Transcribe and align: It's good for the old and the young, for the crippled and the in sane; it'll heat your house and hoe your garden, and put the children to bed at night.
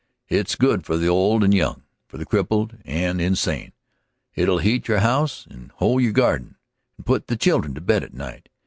It's 0.29 0.55
good 0.55 0.83
for 0.83 0.97
the 0.97 1.05
old 1.07 1.43
and 1.43 1.53
the 1.53 1.57
young, 1.57 1.83
for 2.07 2.17
the 2.17 2.25
crippled 2.25 2.75
and 2.85 3.19
the 3.19 3.23
in 3.23 3.35
sane; 3.35 3.71
it'll 4.33 4.57
heat 4.57 4.87
your 4.87 5.01
house 5.01 5.45
and 5.47 5.71
hoe 5.75 5.99
your 5.99 6.11
garden, 6.11 6.55
and 6.97 7.05
put 7.05 7.27
the 7.27 7.37
children 7.37 7.75
to 7.75 7.81
bed 7.81 8.03
at 8.03 8.11
night. 8.15 8.49